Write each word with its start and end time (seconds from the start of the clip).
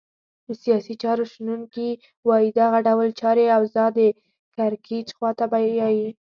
د 0.45 0.47
سیاسي 0.63 0.93
چارو 1.03 1.23
شنونکي 1.33 1.89
وایې 2.27 2.49
دغه 2.59 2.79
ډول 2.87 3.09
چاري 3.21 3.45
اوضاع 3.57 3.87
د 3.97 3.99
کرکېچ 4.55 5.07
خواته 5.17 5.45
بیایې. 5.53 6.07